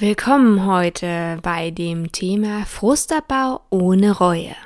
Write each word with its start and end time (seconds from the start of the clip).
Willkommen 0.00 0.64
heute 0.64 1.40
bei 1.42 1.70
dem 1.70 2.10
Thema 2.10 2.64
Frustabbau 2.64 3.60
ohne 3.68 4.16
Reue. 4.16 4.56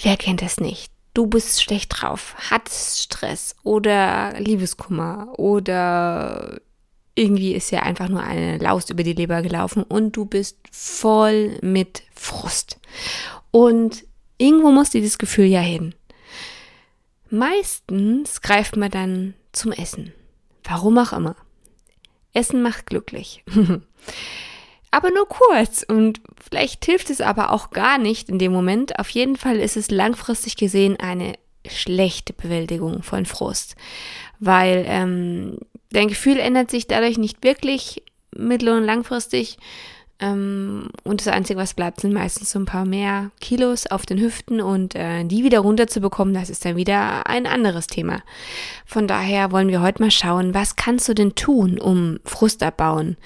Wer 0.00 0.16
kennt 0.16 0.42
es 0.42 0.60
nicht? 0.60 0.92
Du 1.12 1.26
bist 1.26 1.60
schlecht 1.60 1.90
drauf, 1.90 2.36
hattest 2.50 3.02
Stress 3.02 3.56
oder 3.64 4.38
Liebeskummer 4.38 5.36
oder 5.40 6.60
irgendwie 7.16 7.52
ist 7.52 7.72
ja 7.72 7.82
einfach 7.82 8.08
nur 8.08 8.22
eine 8.22 8.58
Laus 8.58 8.90
über 8.90 9.02
die 9.02 9.14
Leber 9.14 9.42
gelaufen 9.42 9.82
und 9.82 10.12
du 10.12 10.24
bist 10.24 10.58
voll 10.70 11.58
mit 11.60 12.04
Frust. 12.14 12.78
Und 13.50 14.06
irgendwo 14.36 14.70
muss 14.70 14.90
dieses 14.90 15.18
Gefühl 15.18 15.46
ja 15.46 15.60
hin. 15.60 15.96
Meistens 17.28 18.40
greift 18.40 18.76
man 18.76 18.92
dann 18.92 19.34
zum 19.50 19.72
Essen. 19.72 20.12
Warum 20.62 20.96
auch 20.98 21.12
immer. 21.12 21.34
Essen 22.38 22.62
macht 22.62 22.86
glücklich. 22.86 23.44
aber 24.90 25.10
nur 25.10 25.28
kurz 25.28 25.82
und 25.82 26.20
vielleicht 26.48 26.84
hilft 26.84 27.10
es 27.10 27.20
aber 27.20 27.52
auch 27.52 27.70
gar 27.70 27.98
nicht 27.98 28.28
in 28.28 28.38
dem 28.38 28.52
Moment. 28.52 28.98
Auf 28.98 29.10
jeden 29.10 29.36
Fall 29.36 29.56
ist 29.56 29.76
es 29.76 29.90
langfristig 29.90 30.56
gesehen 30.56 30.96
eine 30.98 31.34
schlechte 31.66 32.32
Bewältigung 32.32 33.02
von 33.02 33.26
Frust, 33.26 33.74
weil 34.38 34.84
ähm, 34.86 35.58
dein 35.90 36.08
Gefühl 36.08 36.38
ändert 36.38 36.70
sich 36.70 36.86
dadurch 36.86 37.18
nicht 37.18 37.42
wirklich 37.42 38.02
mittel- 38.34 38.76
und 38.76 38.84
langfristig. 38.84 39.58
Ähm, 40.20 40.88
und 41.04 41.20
das 41.20 41.28
Einzige, 41.28 41.60
was 41.60 41.74
bleibt, 41.74 42.00
sind 42.00 42.12
meistens 42.12 42.50
so 42.50 42.58
ein 42.58 42.64
paar 42.64 42.84
mehr 42.84 43.30
Kilos 43.40 43.86
auf 43.86 44.04
den 44.04 44.18
Hüften 44.18 44.60
und 44.60 44.94
äh, 44.94 45.24
die 45.24 45.44
wieder 45.44 45.60
runterzubekommen, 45.60 46.34
das 46.34 46.50
ist 46.50 46.64
dann 46.64 46.76
wieder 46.76 47.26
ein 47.28 47.46
anderes 47.46 47.86
Thema. 47.86 48.22
Von 48.84 49.06
daher 49.06 49.52
wollen 49.52 49.68
wir 49.68 49.80
heute 49.80 50.02
mal 50.02 50.10
schauen, 50.10 50.54
was 50.54 50.76
kannst 50.76 51.08
du 51.08 51.14
denn 51.14 51.36
tun, 51.36 51.78
um 51.78 52.18
Frust 52.24 52.62
abbauen, 52.64 53.16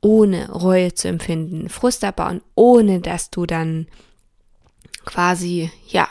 ohne 0.00 0.50
Reue 0.50 0.94
zu 0.94 1.08
empfinden, 1.08 1.68
Frust 1.68 2.02
abbauen, 2.02 2.40
ohne 2.54 3.00
dass 3.00 3.30
du 3.30 3.44
dann 3.44 3.86
quasi, 5.04 5.70
ja, 5.86 6.08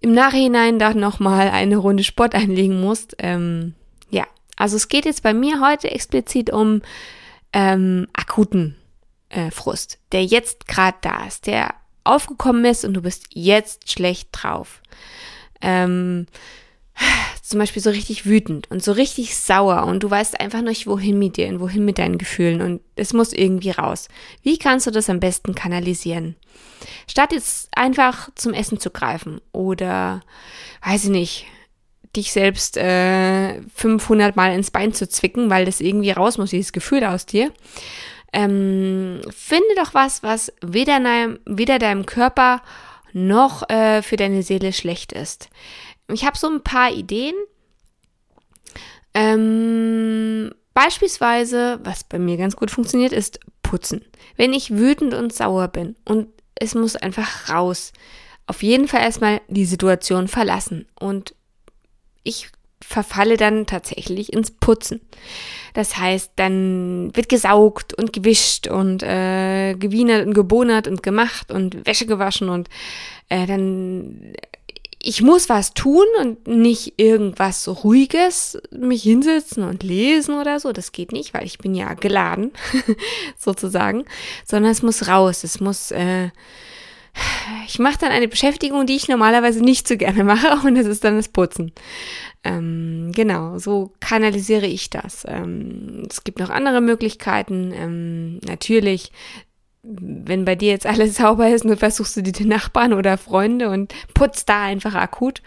im 0.00 0.12
Nachhinein 0.12 0.78
da 0.78 0.94
nochmal 0.94 1.50
eine 1.50 1.76
Runde 1.76 2.04
Sport 2.04 2.34
einlegen 2.34 2.80
musst. 2.80 3.16
Ähm, 3.18 3.74
ja, 4.08 4.24
also 4.56 4.76
es 4.76 4.88
geht 4.88 5.04
jetzt 5.04 5.22
bei 5.22 5.34
mir 5.34 5.60
heute 5.60 5.90
explizit 5.90 6.50
um 6.50 6.80
ähm, 7.52 8.08
akuten 8.12 8.76
äh, 9.30 9.50
Frust, 9.50 9.98
der 10.12 10.24
jetzt 10.24 10.68
gerade 10.68 10.98
da 11.00 11.26
ist, 11.26 11.46
der 11.46 11.74
aufgekommen 12.04 12.64
ist 12.64 12.84
und 12.84 12.94
du 12.94 13.02
bist 13.02 13.26
jetzt 13.30 13.90
schlecht 13.90 14.28
drauf. 14.32 14.82
Ähm, 15.60 16.26
zum 17.42 17.58
Beispiel 17.58 17.82
so 17.82 17.90
richtig 17.90 18.26
wütend 18.26 18.70
und 18.70 18.82
so 18.82 18.92
richtig 18.92 19.36
sauer 19.36 19.84
und 19.84 20.02
du 20.02 20.10
weißt 20.10 20.40
einfach 20.40 20.62
nicht, 20.62 20.86
wohin 20.86 21.18
mit 21.18 21.36
dir 21.36 21.48
und 21.48 21.60
wohin 21.60 21.84
mit 21.84 21.98
deinen 21.98 22.18
Gefühlen 22.18 22.60
und 22.60 22.80
es 22.96 23.12
muss 23.12 23.32
irgendwie 23.32 23.70
raus. 23.70 24.08
Wie 24.42 24.58
kannst 24.58 24.86
du 24.86 24.90
das 24.90 25.08
am 25.08 25.20
besten 25.20 25.54
kanalisieren? 25.54 26.36
Statt 27.06 27.32
jetzt 27.32 27.68
einfach 27.74 28.28
zum 28.34 28.52
Essen 28.52 28.80
zu 28.80 28.90
greifen 28.90 29.40
oder, 29.52 30.20
weiß 30.84 31.04
ich 31.04 31.10
nicht, 31.10 31.46
dich 32.16 32.32
selbst 32.32 32.76
äh, 32.76 33.60
500 33.74 34.36
Mal 34.36 34.54
ins 34.54 34.70
Bein 34.70 34.92
zu 34.92 35.08
zwicken, 35.08 35.50
weil 35.50 35.64
das 35.64 35.80
irgendwie 35.80 36.10
raus 36.10 36.38
muss, 36.38 36.50
dieses 36.50 36.72
Gefühl 36.72 37.04
aus 37.04 37.26
dir. 37.26 37.52
Ähm, 38.32 39.20
finde 39.30 39.74
doch 39.76 39.94
was, 39.94 40.22
was 40.22 40.52
weder, 40.62 41.00
deinem, 41.00 41.38
weder 41.46 41.78
deinem 41.78 42.06
Körper 42.06 42.62
noch 43.12 43.68
äh, 43.70 44.02
für 44.02 44.16
deine 44.16 44.42
Seele 44.42 44.72
schlecht 44.72 45.12
ist. 45.12 45.48
Ich 46.12 46.24
habe 46.24 46.36
so 46.36 46.48
ein 46.48 46.62
paar 46.62 46.92
Ideen. 46.92 47.34
Ähm, 49.14 50.52
beispielsweise, 50.74 51.80
was 51.82 52.04
bei 52.04 52.18
mir 52.18 52.36
ganz 52.36 52.56
gut 52.56 52.70
funktioniert, 52.70 53.12
ist 53.12 53.40
putzen. 53.62 54.04
Wenn 54.36 54.52
ich 54.52 54.70
wütend 54.70 55.14
und 55.14 55.32
sauer 55.32 55.68
bin 55.68 55.96
und 56.04 56.28
es 56.54 56.74
muss 56.74 56.96
einfach 56.96 57.48
raus, 57.48 57.92
auf 58.46 58.62
jeden 58.62 58.88
Fall 58.88 59.02
erstmal 59.02 59.40
die 59.48 59.66
Situation 59.66 60.28
verlassen 60.28 60.86
und 60.98 61.34
ich 62.22 62.50
verfalle 62.80 63.36
dann 63.36 63.66
tatsächlich 63.66 64.32
ins 64.32 64.50
Putzen. 64.50 65.00
Das 65.74 65.98
heißt, 65.98 66.32
dann 66.36 67.10
wird 67.14 67.28
gesaugt 67.28 67.92
und 67.94 68.12
gewischt 68.12 68.66
und 68.66 69.02
äh, 69.02 69.74
gewienert 69.74 70.26
und 70.26 70.34
gebonert 70.34 70.88
und 70.88 71.02
gemacht 71.02 71.50
und 71.50 71.86
Wäsche 71.86 72.06
gewaschen 72.06 72.48
und 72.48 72.68
äh, 73.28 73.46
dann 73.46 74.34
ich 75.00 75.22
muss 75.22 75.48
was 75.48 75.74
tun 75.74 76.06
und 76.20 76.46
nicht 76.48 76.94
irgendwas 76.96 77.68
Ruhiges 77.84 78.58
mich 78.72 79.04
hinsetzen 79.04 79.62
und 79.62 79.82
lesen 79.82 80.34
oder 80.38 80.58
so. 80.58 80.72
Das 80.72 80.92
geht 80.92 81.12
nicht, 81.12 81.34
weil 81.34 81.44
ich 81.44 81.58
bin 81.58 81.74
ja 81.74 81.94
geladen, 81.94 82.52
sozusagen, 83.38 84.04
sondern 84.44 84.72
es 84.72 84.82
muss 84.82 85.06
raus. 85.06 85.44
Es 85.44 85.60
muss, 85.60 85.92
äh, 85.92 86.30
ich 87.66 87.78
mache 87.78 87.98
dann 88.00 88.12
eine 88.12 88.28
Beschäftigung, 88.28 88.86
die 88.86 88.96
ich 88.96 89.08
normalerweise 89.08 89.62
nicht 89.62 89.86
so 89.88 89.96
gerne 89.96 90.24
mache, 90.24 90.58
und 90.66 90.74
das 90.74 90.86
ist 90.86 91.04
dann 91.04 91.16
das 91.16 91.28
Putzen. 91.28 91.72
Ähm, 92.44 93.12
genau, 93.14 93.58
so 93.58 93.92
kanalisiere 94.00 94.66
ich 94.66 94.90
das. 94.90 95.24
Ähm, 95.28 96.06
es 96.08 96.24
gibt 96.24 96.38
noch 96.38 96.50
andere 96.50 96.80
Möglichkeiten. 96.80 97.72
Ähm, 97.74 98.40
natürlich 98.46 99.12
wenn 99.82 100.44
bei 100.44 100.54
dir 100.54 100.70
jetzt 100.70 100.86
alles 100.86 101.16
sauber 101.16 101.48
ist, 101.48 101.64
nur 101.64 101.76
versuchst 101.76 102.16
du 102.16 102.22
die 102.22 102.44
Nachbarn 102.44 102.92
oder 102.92 103.18
Freunde 103.18 103.70
und 103.70 103.94
putzt 104.14 104.48
da 104.48 104.64
einfach 104.64 104.94
akut, 104.94 105.42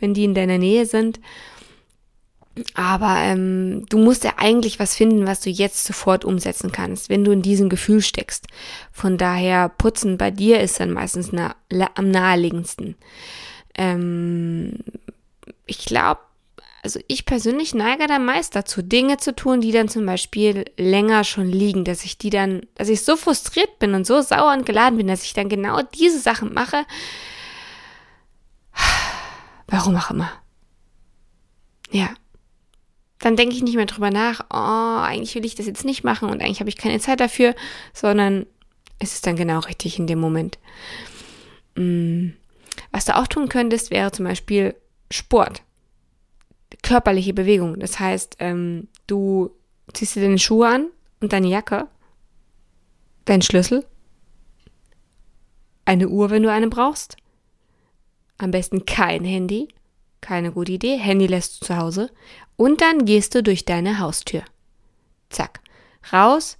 wenn 0.00 0.14
die 0.14 0.24
in 0.24 0.34
deiner 0.34 0.58
Nähe 0.58 0.86
sind. 0.86 1.20
Aber 2.74 3.16
ähm, 3.18 3.84
du 3.88 3.98
musst 3.98 4.22
ja 4.22 4.34
eigentlich 4.36 4.78
was 4.78 4.94
finden, 4.94 5.26
was 5.26 5.40
du 5.40 5.50
jetzt 5.50 5.84
sofort 5.84 6.24
umsetzen 6.24 6.70
kannst, 6.70 7.08
wenn 7.08 7.24
du 7.24 7.32
in 7.32 7.42
diesem 7.42 7.68
Gefühl 7.68 8.00
steckst. 8.00 8.46
Von 8.92 9.18
daher, 9.18 9.68
putzen 9.68 10.18
bei 10.18 10.30
dir 10.30 10.60
ist 10.60 10.78
dann 10.78 10.92
meistens 10.92 11.32
na, 11.32 11.56
am 11.94 12.10
naheliegendsten. 12.10 12.94
Ähm, 13.74 14.78
ich 15.66 15.84
glaube, 15.84 16.20
also 16.84 17.00
ich 17.08 17.24
persönlich 17.24 17.74
neige 17.74 18.06
da 18.06 18.18
meist 18.18 18.54
dazu, 18.54 18.82
Dinge 18.82 19.16
zu 19.16 19.34
tun, 19.34 19.62
die 19.62 19.72
dann 19.72 19.88
zum 19.88 20.04
Beispiel 20.04 20.66
länger 20.76 21.24
schon 21.24 21.48
liegen, 21.48 21.84
dass 21.84 22.04
ich 22.04 22.18
die 22.18 22.30
dann, 22.30 22.66
dass 22.74 22.90
ich 22.90 23.02
so 23.02 23.16
frustriert 23.16 23.78
bin 23.78 23.94
und 23.94 24.06
so 24.06 24.20
sauer 24.20 24.52
und 24.52 24.66
geladen 24.66 24.98
bin, 24.98 25.08
dass 25.08 25.24
ich 25.24 25.32
dann 25.32 25.48
genau 25.48 25.80
diese 25.94 26.20
Sachen 26.20 26.52
mache. 26.52 26.84
Warum 29.66 29.96
auch 29.96 30.10
immer. 30.10 30.30
Ja. 31.90 32.10
Dann 33.24 33.36
denke 33.36 33.54
ich 33.54 33.62
nicht 33.62 33.76
mehr 33.76 33.86
drüber 33.86 34.10
nach, 34.10 34.44
oh, 34.52 35.02
eigentlich 35.02 35.34
will 35.34 35.46
ich 35.46 35.54
das 35.54 35.64
jetzt 35.64 35.86
nicht 35.86 36.04
machen 36.04 36.28
und 36.28 36.42
eigentlich 36.42 36.60
habe 36.60 36.68
ich 36.68 36.76
keine 36.76 37.00
Zeit 37.00 37.20
dafür, 37.20 37.54
sondern 37.94 38.44
es 38.98 39.14
ist 39.14 39.26
dann 39.26 39.34
genau 39.34 39.60
richtig 39.60 39.98
in 39.98 40.06
dem 40.06 40.18
Moment. 40.18 40.58
Mm. 41.74 42.32
Was 42.92 43.06
du 43.06 43.16
auch 43.16 43.26
tun 43.26 43.48
könntest, 43.48 43.90
wäre 43.90 44.12
zum 44.12 44.26
Beispiel 44.26 44.74
Sport 45.10 45.62
körperliche 46.82 47.32
Bewegung. 47.32 47.80
Das 47.80 47.98
heißt, 47.98 48.36
ähm, 48.40 48.88
du 49.06 49.50
ziehst 49.94 50.16
dir 50.16 50.20
deine 50.20 50.38
Schuhe 50.38 50.68
an 50.68 50.88
und 51.20 51.32
deine 51.32 51.48
Jacke, 51.48 51.88
deinen 53.24 53.40
Schlüssel, 53.40 53.86
eine 55.86 56.08
Uhr, 56.08 56.28
wenn 56.28 56.42
du 56.42 56.52
eine 56.52 56.68
brauchst. 56.68 57.16
Am 58.36 58.50
besten 58.50 58.84
kein 58.84 59.24
Handy, 59.24 59.68
keine 60.24 60.50
gute 60.52 60.72
Idee. 60.72 60.96
Handy 60.96 61.26
lässt 61.26 61.60
du 61.60 61.66
zu 61.66 61.76
Hause. 61.76 62.10
Und 62.56 62.80
dann 62.80 63.04
gehst 63.04 63.34
du 63.34 63.42
durch 63.42 63.64
deine 63.64 63.98
Haustür. 63.98 64.42
Zack. 65.28 65.60
Raus, 66.12 66.58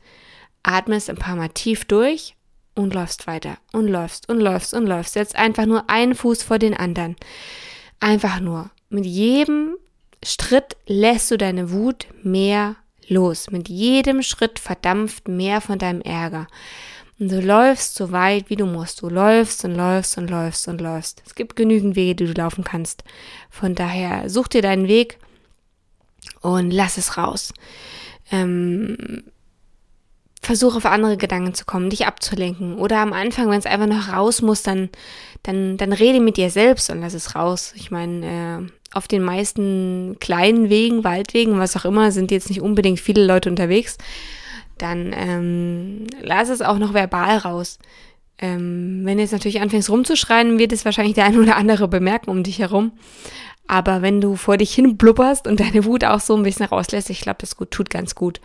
atmest 0.62 1.10
ein 1.10 1.16
paar 1.16 1.36
Mal 1.36 1.48
tief 1.48 1.84
durch 1.84 2.36
und 2.74 2.94
läufst 2.94 3.26
weiter 3.26 3.58
und 3.72 3.88
läufst 3.88 4.28
und 4.28 4.40
läufst 4.40 4.74
und 4.74 4.86
läufst. 4.86 5.14
Setzt 5.14 5.36
einfach 5.36 5.66
nur 5.66 5.88
einen 5.88 6.14
Fuß 6.14 6.42
vor 6.42 6.58
den 6.58 6.74
anderen. 6.74 7.16
Einfach 8.00 8.40
nur. 8.40 8.70
Mit 8.88 9.06
jedem 9.06 9.76
Schritt 10.22 10.76
lässt 10.86 11.30
du 11.30 11.36
deine 11.36 11.70
Wut 11.70 12.06
mehr 12.22 12.76
los. 13.08 13.50
Mit 13.50 13.68
jedem 13.68 14.22
Schritt 14.22 14.58
verdampft 14.58 15.28
mehr 15.28 15.60
von 15.60 15.78
deinem 15.78 16.00
Ärger. 16.00 16.46
Und 17.18 17.30
du 17.30 17.40
läufst 17.40 17.94
so 17.94 18.10
weit, 18.10 18.50
wie 18.50 18.56
du 18.56 18.66
musst. 18.66 19.02
Du 19.02 19.08
läufst 19.08 19.64
und 19.64 19.74
läufst 19.74 20.18
und 20.18 20.28
läufst 20.28 20.66
und 20.68 20.80
läufst. 20.80 21.22
Es 21.24 21.34
gibt 21.34 21.54
genügend 21.54 21.94
Wege, 21.94 22.14
die 22.14 22.26
du 22.26 22.32
laufen 22.32 22.64
kannst. 22.64 23.04
Von 23.50 23.74
daher 23.74 24.28
such 24.28 24.48
dir 24.48 24.62
deinen 24.62 24.88
Weg 24.88 25.18
und 26.40 26.70
lass 26.70 26.98
es 26.98 27.16
raus. 27.16 27.54
Ähm, 28.32 29.22
versuch 30.42 30.76
auf 30.76 30.86
andere 30.86 31.16
Gedanken 31.16 31.54
zu 31.54 31.64
kommen, 31.64 31.90
dich 31.90 32.06
abzulenken. 32.06 32.78
Oder 32.78 32.98
am 32.98 33.12
Anfang, 33.12 33.48
wenn 33.48 33.58
es 33.58 33.66
einfach 33.66 33.86
noch 33.86 34.12
raus 34.12 34.42
muss, 34.42 34.62
dann, 34.62 34.90
dann, 35.42 35.76
dann 35.76 35.92
rede 35.92 36.20
mit 36.20 36.36
dir 36.36 36.50
selbst 36.50 36.90
und 36.90 37.00
lass 37.00 37.14
es 37.14 37.34
raus. 37.34 37.72
Ich 37.76 37.90
meine, 37.90 38.26
äh, 38.26 38.96
auf 38.96 39.08
den 39.08 39.22
meisten 39.22 40.16
kleinen 40.20 40.68
Wegen, 40.68 41.04
Waldwegen, 41.04 41.58
was 41.58 41.76
auch 41.76 41.84
immer, 41.84 42.12
sind 42.12 42.30
jetzt 42.30 42.48
nicht 42.48 42.60
unbedingt 42.60 43.00
viele 43.00 43.24
Leute 43.24 43.48
unterwegs. 43.48 43.98
Dann 44.78 45.14
ähm, 45.16 46.06
lass 46.20 46.48
es 46.48 46.62
auch 46.62 46.78
noch 46.78 46.94
verbal 46.94 47.38
raus. 47.38 47.78
Ähm, 48.38 49.02
wenn 49.04 49.16
du 49.16 49.22
jetzt 49.22 49.32
natürlich 49.32 49.60
anfängst 49.60 49.90
rumzuschreien, 49.90 50.58
wird 50.58 50.72
es 50.72 50.84
wahrscheinlich 50.84 51.14
der 51.14 51.24
eine 51.26 51.40
oder 51.40 51.56
andere 51.56 51.88
bemerken 51.88 52.30
um 52.30 52.42
dich 52.42 52.58
herum. 52.58 52.92
Aber 53.66 54.02
wenn 54.02 54.20
du 54.20 54.36
vor 54.36 54.56
dich 54.56 54.74
hin 54.74 54.96
blubberst 54.96 55.46
und 55.46 55.60
deine 55.60 55.84
Wut 55.84 56.04
auch 56.04 56.20
so 56.20 56.36
ein 56.36 56.42
bisschen 56.42 56.66
rauslässt, 56.66 57.10
ich 57.10 57.20
glaube, 57.20 57.38
das 57.40 57.56
gut, 57.56 57.70
tut 57.70 57.90
ganz 57.90 58.14
gut. 58.14 58.40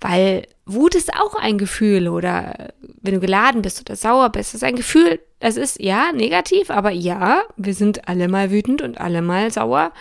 Weil 0.00 0.46
Wut 0.66 0.94
ist 0.94 1.14
auch 1.14 1.34
ein 1.34 1.56
Gefühl 1.58 2.08
oder 2.08 2.72
wenn 3.00 3.14
du 3.14 3.20
geladen 3.20 3.62
bist 3.62 3.80
oder 3.80 3.96
sauer 3.96 4.30
bist, 4.30 4.54
ist 4.54 4.64
ein 4.64 4.76
Gefühl, 4.76 5.20
das 5.40 5.56
ist 5.56 5.80
ja 5.80 6.12
negativ, 6.12 6.70
aber 6.70 6.90
ja, 6.90 7.42
wir 7.56 7.74
sind 7.74 8.08
alle 8.08 8.28
mal 8.28 8.50
wütend 8.50 8.82
und 8.82 8.98
alle 8.98 9.22
mal 9.22 9.50
sauer. 9.50 9.92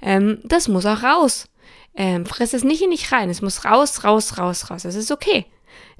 Ähm, 0.00 0.38
das 0.44 0.68
muss 0.68 0.86
auch 0.86 1.02
raus. 1.02 1.48
Ähm, 1.94 2.24
fress 2.26 2.54
es 2.54 2.64
nicht 2.64 2.82
in 2.82 2.90
dich 2.90 3.12
rein, 3.12 3.28
es 3.28 3.42
muss 3.42 3.64
raus, 3.64 4.04
raus, 4.04 4.38
raus, 4.38 4.70
raus. 4.70 4.82
Das 4.82 4.94
ist 4.94 5.12
okay. 5.12 5.46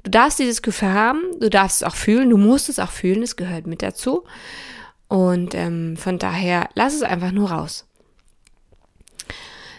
Du 0.03 0.11
darfst 0.11 0.39
dieses 0.39 0.61
Gefühl 0.61 0.93
haben, 0.93 1.21
du 1.39 1.49
darfst 1.49 1.81
es 1.81 1.87
auch 1.87 1.95
fühlen, 1.95 2.29
du 2.29 2.37
musst 2.37 2.67
es 2.69 2.79
auch 2.79 2.91
fühlen, 2.91 3.23
es 3.23 3.35
gehört 3.35 3.67
mit 3.67 3.81
dazu. 3.81 4.23
Und 5.07 5.53
ähm, 5.55 5.95
von 5.95 6.19
daher, 6.19 6.69
lass 6.73 6.93
es 6.93 7.03
einfach 7.03 7.31
nur 7.31 7.51
raus. 7.51 7.85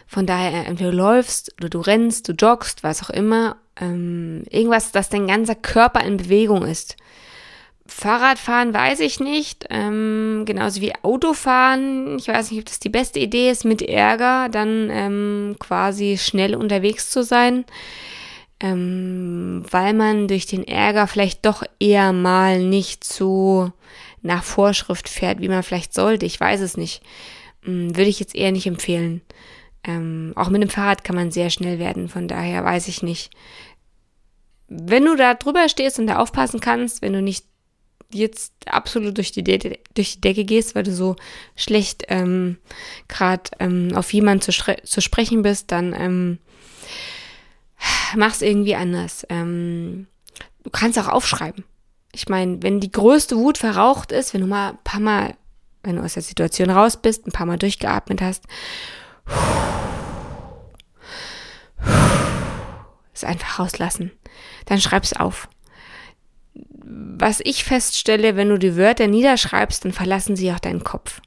Von 0.06 0.26
daher, 0.26 0.66
entweder 0.66 0.92
du 0.92 0.96
läufst 0.96 1.52
oder 1.58 1.68
du 1.68 1.80
rennst, 1.80 2.28
du 2.28 2.32
joggst, 2.32 2.84
was 2.84 3.02
auch 3.02 3.10
immer, 3.10 3.56
ähm, 3.80 4.44
irgendwas, 4.48 4.92
das 4.92 5.08
dein 5.08 5.26
ganzer 5.26 5.56
Körper 5.56 6.02
in 6.04 6.16
Bewegung 6.16 6.64
ist. 6.64 6.96
Fahrradfahren 7.86 8.72
weiß 8.72 9.00
ich 9.00 9.20
nicht, 9.20 9.66
ähm, 9.68 10.44
genauso 10.46 10.80
wie 10.80 10.94
Autofahren. 11.02 12.18
Ich 12.18 12.28
weiß 12.28 12.50
nicht, 12.50 12.60
ob 12.60 12.66
das 12.66 12.80
die 12.80 12.88
beste 12.88 13.18
Idee 13.18 13.50
ist, 13.50 13.64
mit 13.64 13.82
Ärger 13.82 14.48
dann 14.48 14.88
ähm, 14.90 15.56
quasi 15.58 16.16
schnell 16.18 16.54
unterwegs 16.54 17.10
zu 17.10 17.22
sein, 17.22 17.66
ähm, 18.60 19.64
weil 19.70 19.92
man 19.92 20.28
durch 20.28 20.46
den 20.46 20.66
Ärger 20.66 21.06
vielleicht 21.06 21.44
doch 21.44 21.62
eher 21.78 22.14
mal 22.14 22.62
nicht 22.62 23.04
so 23.04 23.70
nach 24.22 24.44
Vorschrift 24.44 25.10
fährt, 25.10 25.40
wie 25.40 25.48
man 25.48 25.62
vielleicht 25.62 25.92
sollte. 25.92 26.24
Ich 26.24 26.40
weiß 26.40 26.62
es 26.62 26.78
nicht. 26.78 27.02
Ähm, 27.66 27.94
würde 27.94 28.08
ich 28.08 28.18
jetzt 28.18 28.34
eher 28.34 28.50
nicht 28.50 28.66
empfehlen. 28.66 29.20
Ähm, 29.86 30.32
auch 30.36 30.48
mit 30.48 30.62
dem 30.62 30.70
Fahrrad 30.70 31.04
kann 31.04 31.16
man 31.16 31.30
sehr 31.30 31.50
schnell 31.50 31.78
werden, 31.78 32.08
von 32.08 32.28
daher 32.28 32.64
weiß 32.64 32.88
ich 32.88 33.02
nicht. 33.02 33.30
Wenn 34.68 35.04
du 35.04 35.14
da 35.14 35.34
drüber 35.34 35.68
stehst 35.68 35.98
und 35.98 36.06
da 36.06 36.16
aufpassen 36.16 36.60
kannst, 36.60 37.02
wenn 37.02 37.12
du 37.12 37.20
nicht 37.20 37.44
jetzt 38.14 38.52
absolut 38.66 39.16
durch 39.16 39.32
die, 39.32 39.42
De 39.42 39.78
durch 39.94 40.14
die 40.14 40.20
Decke 40.20 40.44
gehst, 40.44 40.74
weil 40.74 40.84
du 40.84 40.92
so 40.92 41.16
schlecht 41.56 42.04
ähm, 42.08 42.58
gerade 43.08 43.50
ähm, 43.58 43.92
auf 43.94 44.12
jemanden 44.12 44.42
zu, 44.42 44.52
zu 44.52 45.00
sprechen 45.00 45.42
bist, 45.42 45.70
dann 45.70 45.94
ähm, 45.94 46.38
mach's 48.16 48.42
irgendwie 48.42 48.74
anders. 48.74 49.26
Ähm, 49.28 50.06
du 50.62 50.70
kannst 50.70 50.98
auch 50.98 51.08
aufschreiben. 51.08 51.64
Ich 52.12 52.28
meine, 52.28 52.62
wenn 52.62 52.80
die 52.80 52.92
größte 52.92 53.36
Wut 53.36 53.58
verraucht 53.58 54.12
ist, 54.12 54.34
wenn 54.34 54.40
du 54.40 54.46
mal 54.46 54.70
ein 54.70 54.78
paar 54.84 55.00
Mal, 55.00 55.34
wenn 55.82 55.96
du 55.96 56.02
aus 56.02 56.14
der 56.14 56.22
Situation 56.22 56.70
raus 56.70 56.96
bist, 56.96 57.26
ein 57.26 57.32
paar 57.32 57.46
Mal 57.46 57.58
durchgeatmet 57.58 58.22
hast, 58.22 58.44
es 63.12 63.24
einfach 63.24 63.58
rauslassen. 63.58 64.12
Dann 64.66 64.80
schreib's 64.80 65.12
auf. 65.12 65.48
Was 66.86 67.40
ich 67.42 67.64
feststelle, 67.64 68.36
wenn 68.36 68.50
du 68.50 68.58
die 68.58 68.76
Wörter 68.76 69.06
niederschreibst, 69.06 69.84
dann 69.84 69.92
verlassen 69.92 70.36
sie 70.36 70.52
auch 70.52 70.58
deinen 70.58 70.84
Kopf. 70.84 71.20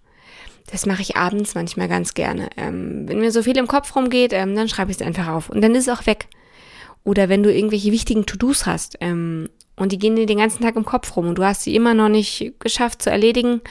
Das 0.69 0.86
mache 0.86 1.01
ich 1.01 1.15
abends 1.15 1.56
manchmal 1.56 1.88
ganz 1.88 2.13
gerne. 2.13 2.50
Ähm, 2.57 3.07
wenn 3.07 3.19
mir 3.19 3.31
so 3.31 3.42
viel 3.42 3.57
im 3.57 3.68
Kopf 3.68 3.95
rumgeht, 3.95 4.33
ähm, 4.33 4.56
dann 4.56 4.69
schreibe 4.69 4.92
ich 4.92 4.98
es 4.98 5.06
einfach 5.06 5.27
auf 5.27 5.50
und 5.50 5.62
dann 5.62 5.74
ist 5.74 5.88
es 5.88 5.98
auch 5.98 6.06
weg. 6.06 6.27
Oder 7.04 7.30
wenn 7.30 7.42
du 7.42 7.54
irgendwelche 7.54 7.92
wichtigen 7.92 8.25
To-Dos 8.25 8.65
hast 8.65 8.98
ähm, 9.00 9.50
und 9.77 9.94
die 9.94 9.98
gehen 9.98 10.15
dir 10.15 10.25
den 10.25 10.39
ganzen 10.39 10.62
Tag 10.62 10.75
im 10.75 10.86
Kopf 10.86 11.15
rum 11.15 11.30
und 11.30 11.38
du 11.38 11.44
hast 11.45 11.63
sie 11.63 11.74
immer 11.74 11.94
noch 11.94 12.10
nicht 12.10 12.53
geschafft 12.60 13.01
zu 13.01 13.10
erledigen, 13.10 13.62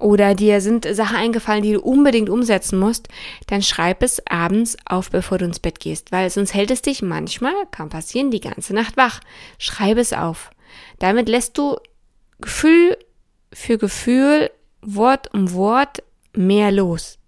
oder 0.00 0.34
dir 0.34 0.60
sind 0.60 0.86
Sachen 0.92 1.16
eingefallen, 1.16 1.62
die 1.62 1.72
du 1.72 1.80
unbedingt 1.80 2.28
umsetzen 2.28 2.78
musst, 2.78 3.08
dann 3.46 3.62
schreib 3.62 4.02
es 4.02 4.20
abends 4.26 4.76
auf, 4.84 5.10
bevor 5.10 5.38
du 5.38 5.44
ins 5.46 5.60
Bett 5.60 5.80
gehst, 5.80 6.12
weil 6.12 6.28
sonst 6.30 6.52
hält 6.52 6.70
es 6.70 6.82
dich 6.82 7.00
manchmal, 7.00 7.54
kann 7.70 7.88
passieren, 7.88 8.30
die 8.30 8.40
ganze 8.40 8.74
Nacht 8.74 8.96
wach. 8.96 9.20
Schreib 9.58 9.96
es 9.96 10.12
auf. 10.12 10.50
Damit 10.98 11.28
lässt 11.28 11.58
du 11.58 11.76
Gefühl 12.40 12.96
für 13.52 13.78
Gefühl, 13.78 14.50
Wort 14.82 15.32
um 15.32 15.52
Wort 15.52 16.02
mehr 16.34 16.70
los. 16.72 17.18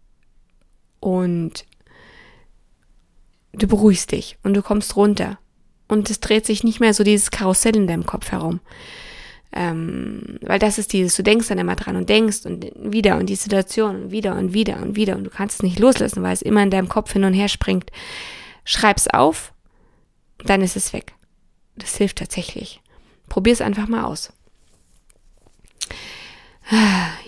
Und 1.01 1.65
du 3.53 3.67
beruhigst 3.67 4.13
dich 4.13 4.39
und 4.43 4.55
du 4.55 4.63
kommst 4.63 4.97
runter. 4.97 5.39
Und 5.89 6.11
es 6.11 6.21
dreht 6.21 6.47
sich 6.47 6.65
nicht 6.65 6.81
mehr 6.81 6.95
so 6.95 7.05
dieses 7.05 7.31
Karussell 7.31 7.77
in 7.77 7.87
deinem 7.87 8.07
Kopf 8.07 8.33
herum. 8.33 8.61
Ähm, 9.53 10.39
weil 10.43 10.59
das 10.59 10.79
ist 10.79 10.93
dieses, 10.93 11.17
du 11.17 11.23
denkst 11.23 11.49
dann 11.49 11.59
immer 11.59 11.77
dran 11.77 11.97
und 11.97 12.09
denkst 12.09 12.45
und 12.45 12.73
wieder 12.77 13.17
und 13.17 13.27
die 13.27 13.37
Situation 13.37 14.03
und 14.03 14.11
wieder 14.11 14.37
und 14.37 14.53
wieder 14.53 14.83
und 14.83 14.97
wieder 14.97 15.17
und 15.17 15.25
du 15.25 15.31
kannst 15.31 15.57
es 15.57 15.63
nicht 15.63 15.79
loslassen, 15.79 16.23
weil 16.23 16.35
es 16.35 16.43
immer 16.43 16.63
in 16.63 16.71
deinem 16.71 16.89
Kopf 16.89 17.13
hin 17.13 17.25
und 17.25 17.33
her 17.33 17.49
springt. 17.49 17.91
Schreib's 18.65 19.07
auf, 19.09 19.55
dann 20.45 20.61
ist 20.61 20.77
es 20.77 20.93
weg. 20.93 21.15
Das 21.77 21.97
hilft 21.97 22.19
tatsächlich. 22.19 22.83
Probier 23.29 23.53
es 23.53 23.61
einfach 23.61 23.89
mal 23.89 24.05
aus. 24.05 24.33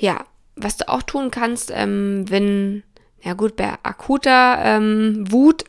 Ja, 0.00 0.26
was 0.54 0.76
du 0.76 0.88
auch 0.88 1.02
tun 1.02 1.32
kannst, 1.32 1.72
ähm, 1.74 2.24
wenn, 2.28 2.84
ja 3.20 3.34
gut, 3.34 3.56
bei 3.56 3.72
akuter 3.82 4.58
ähm, 4.62 5.24
Wut 5.30 5.64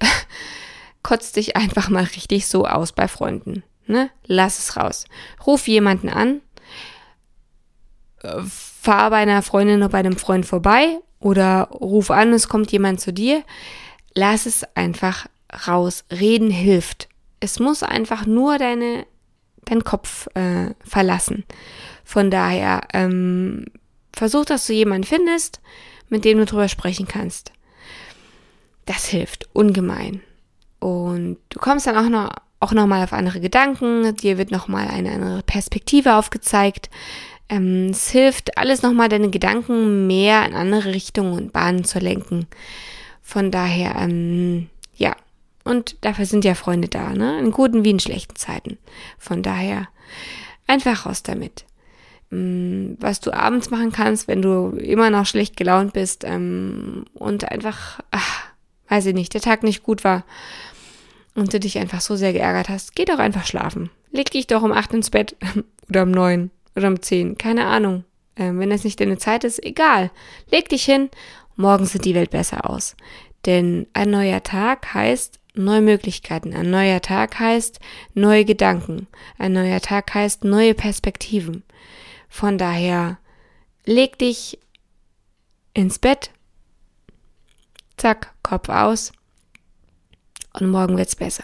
kotzt 1.03 1.35
dich 1.35 1.55
einfach 1.55 1.89
mal 1.89 2.03
richtig 2.03 2.45
so 2.47 2.67
aus 2.67 2.91
bei 2.91 3.07
Freunden. 3.07 3.63
Ne? 3.88 4.12
Lass 4.27 4.59
es 4.59 4.77
raus. 4.77 5.05
Ruf 5.48 5.67
jemanden 5.67 6.09
an, 6.09 6.41
fahr 8.48 9.09
bei 9.09 9.17
einer 9.17 9.41
Freundin 9.41 9.77
oder 9.77 9.89
bei 9.89 10.00
einem 10.00 10.17
Freund 10.17 10.45
vorbei 10.45 11.00
oder 11.19 11.69
ruf 11.71 12.12
an, 12.12 12.33
es 12.33 12.48
kommt 12.48 12.71
jemand 12.71 13.00
zu 13.00 13.13
dir. 13.13 13.43
Lass 14.13 14.45
es 14.45 14.63
einfach 14.75 15.27
raus. 15.67 16.03
Reden 16.12 16.50
hilft. 16.50 17.07
Es 17.39 17.59
muss 17.59 17.83
einfach 17.83 18.25
nur 18.25 18.57
deine, 18.57 19.05
dein 19.69 19.83
Kopf 19.83 20.27
äh, 20.35 20.73
verlassen. 20.83 21.45
Von 22.03 22.31
daher, 22.31 22.81
ähm, 22.93 23.65
versuch, 24.13 24.45
dass 24.45 24.67
du 24.67 24.73
jemanden 24.73 25.07
findest, 25.07 25.61
mit 26.09 26.25
dem 26.25 26.38
du 26.39 26.45
drüber 26.45 26.67
sprechen 26.67 27.07
kannst. 27.07 27.51
Das 28.85 29.05
hilft 29.05 29.47
ungemein. 29.53 30.21
Und 30.79 31.38
du 31.49 31.59
kommst 31.59 31.88
dann 31.88 31.97
auch 31.97 32.09
noch, 32.09 32.31
auch 32.59 32.73
noch 32.73 32.88
mal 32.88 33.03
auf 33.03 33.13
andere 33.13 33.39
Gedanken. 33.39 34.15
Dir 34.15 34.38
wird 34.38 34.51
noch 34.51 34.67
mal 34.67 34.88
eine 34.88 35.11
andere 35.11 35.43
Perspektive 35.43 36.15
aufgezeigt. 36.15 36.89
Ähm, 37.49 37.89
es 37.91 38.09
hilft, 38.09 38.57
alles 38.57 38.81
nochmal 38.81 39.09
deine 39.09 39.29
Gedanken 39.29 40.07
mehr 40.07 40.45
in 40.45 40.53
andere 40.53 40.93
Richtungen 40.93 41.33
und 41.33 41.53
Bahnen 41.53 41.83
zu 41.83 41.99
lenken. 41.99 42.47
Von 43.21 43.51
daher, 43.51 43.95
ähm, 43.95 44.69
ja. 44.95 45.15
Und 45.63 45.98
dafür 46.01 46.25
sind 46.25 46.46
ja 46.46 46.56
Freunde 46.56 46.88
da, 46.88 47.13
ne? 47.13 47.39
In 47.39 47.51
guten 47.51 47.84
wie 47.84 47.92
in 47.92 48.00
schlechten 48.00 48.36
Zeiten. 48.36 48.78
Von 49.18 49.44
daher, 49.44 49.88
einfach 50.68 51.06
raus 51.06 51.24
damit. 51.24 51.66
Ähm, 52.32 52.98
was 53.00 53.20
du 53.20 53.34
abends 53.34 53.70
machen 53.70 53.92
kannst, 53.92 54.28
wenn 54.28 54.42
du 54.42 54.70
immer 54.78 55.10
noch 55.10 55.25
schlecht 55.25 55.58
gelaunt 55.58 55.94
bist 55.94 56.24
ähm, 56.24 57.06
und 57.13 57.51
einfach, 57.51 58.00
ach, 58.12 58.46
weiß 58.88 59.08
ich 59.08 59.13
nicht, 59.13 59.34
der 59.34 59.42
Tag 59.42 59.63
nicht 59.63 59.84
gut 59.84 60.04
war 60.04 60.24
und 61.36 61.54
du 61.54 61.60
dich 61.60 61.78
einfach 61.78 62.01
so 62.01 62.16
sehr 62.16 62.34
geärgert 62.34 62.70
hast, 62.70 62.96
geh 62.96 63.06
doch 63.06 63.20
einfach 63.20 63.46
schlafen. 63.46 63.89
Leg 64.12 64.32
dich 64.32 64.48
doch 64.48 64.63
um 64.63 64.72
acht 64.72 64.94
ins 64.94 65.10
Bett 65.10 65.36
oder 65.89 66.04
um 66.04 66.12
neun 66.12 66.51
oder 66.75 66.88
um 66.88 67.01
10, 67.01 67.38
keine 67.38 67.66
Ahnung. 67.66 68.04
Ähm, 68.36 68.60
wenn 68.60 68.72
es 68.72 68.84
nicht 68.84 69.00
deine 69.00 69.18
Zeit 69.18 69.44
ist, 69.44 69.63
egal. 69.63 70.12
Leg 70.51 70.70
dich 70.70 70.86
hin, 70.86 71.10
morgen 71.56 71.86
sieht 71.86 72.06
die 72.06 72.16
Welt 72.16 72.32
besser 72.32 72.70
aus. 72.70 72.96
Denn 73.46 73.88
ein 73.94 74.12
neuer 74.12 74.44
Tag 74.44 74.94
heißt 74.94 75.38
neue 75.63 75.82
Möglichkeiten. 75.82 76.54
Ein 76.54 76.72
neuer 76.72 77.01
Tag 77.01 77.39
heißt 77.39 77.80
neue 78.13 78.46
Gedanken. 78.46 79.08
Ein 79.38 79.54
neuer 79.54 79.80
Tag 79.80 80.13
heißt 80.13 80.44
neue 80.44 80.74
Perspektiven. 80.74 81.63
Von 82.30 82.58
daher, 82.58 83.18
leg 83.86 84.18
dich 84.20 84.60
ins 85.74 86.00
Bett, 86.00 86.32
zack, 87.98 88.34
Kopf 88.44 88.70
aus 88.70 89.12
und 90.54 90.70
morgen 90.70 90.98
wird's 90.98 91.16
besser. 91.16 91.44